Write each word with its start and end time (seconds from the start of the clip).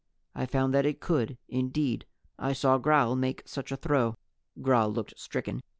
I 0.33 0.47
found 0.47 0.73
that 0.73 0.87
it 0.87 0.99
could. 0.99 1.37
Indeed, 1.47 2.07
I 2.39 2.53
saw 2.53 2.79
Gral 2.79 3.15
make 3.15 3.43
such 3.45 3.71
a 3.71 3.77
throw." 3.77 4.17
Gral 4.59 4.91
looked 4.91 5.13
stricken. 5.15 5.61